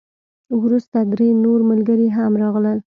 وروسته 0.61 0.97
درې 1.13 1.29
نور 1.43 1.59
ملګري 1.71 2.07
هم 2.15 2.33
راغلل. 2.43 2.79